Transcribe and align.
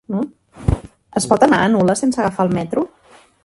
Es 1.21 1.27
pot 1.33 1.45
anar 1.49 1.59
a 1.65 1.69
Nules 1.75 2.03
sense 2.05 2.25
agafar 2.25 2.47
el 2.49 2.53
metro? 2.61 2.89